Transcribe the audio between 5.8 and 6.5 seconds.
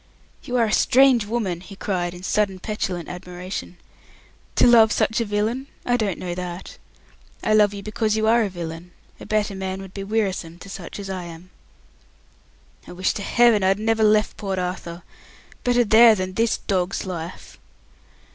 I don't know